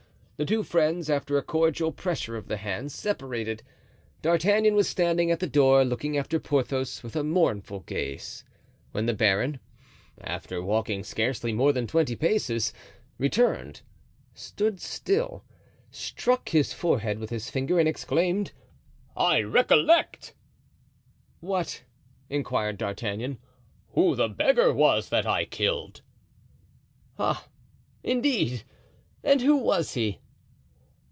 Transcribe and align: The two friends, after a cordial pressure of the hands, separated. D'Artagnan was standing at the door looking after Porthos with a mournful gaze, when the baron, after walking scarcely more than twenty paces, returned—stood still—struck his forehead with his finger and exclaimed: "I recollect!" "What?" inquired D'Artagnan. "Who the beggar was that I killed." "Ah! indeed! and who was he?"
The 0.37 0.45
two 0.47 0.63
friends, 0.63 1.07
after 1.07 1.37
a 1.37 1.43
cordial 1.43 1.91
pressure 1.91 2.35
of 2.35 2.47
the 2.47 2.57
hands, 2.57 2.95
separated. 2.95 3.61
D'Artagnan 4.23 4.73
was 4.73 4.89
standing 4.89 5.29
at 5.29 5.39
the 5.39 5.45
door 5.45 5.85
looking 5.85 6.17
after 6.17 6.39
Porthos 6.39 7.03
with 7.03 7.15
a 7.15 7.23
mournful 7.23 7.81
gaze, 7.81 8.43
when 8.91 9.05
the 9.05 9.13
baron, 9.13 9.59
after 10.19 10.59
walking 10.59 11.03
scarcely 11.03 11.53
more 11.53 11.71
than 11.71 11.85
twenty 11.85 12.15
paces, 12.15 12.73
returned—stood 13.19 14.79
still—struck 14.81 16.49
his 16.49 16.73
forehead 16.73 17.19
with 17.19 17.29
his 17.29 17.51
finger 17.51 17.79
and 17.79 17.87
exclaimed: 17.87 18.51
"I 19.15 19.41
recollect!" 19.43 20.33
"What?" 21.39 21.83
inquired 22.31 22.79
D'Artagnan. 22.79 23.37
"Who 23.91 24.15
the 24.15 24.27
beggar 24.27 24.73
was 24.73 25.09
that 25.09 25.27
I 25.27 25.45
killed." 25.45 26.01
"Ah! 27.19 27.47
indeed! 28.03 28.63
and 29.23 29.39
who 29.41 29.55
was 29.57 29.93
he?" 29.93 30.17